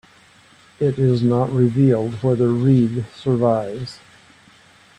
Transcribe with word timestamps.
It 0.79 0.97
is 0.97 1.21
not 1.21 1.51
revealed 1.51 2.15
whether 2.23 2.47
Reed 2.47 3.05
survives. 3.15 3.99